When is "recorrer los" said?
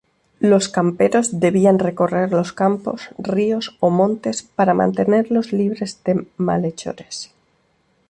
1.77-2.53